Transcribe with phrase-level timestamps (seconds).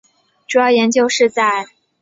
[0.47, 1.81] 主要研究是在高能天文学方面。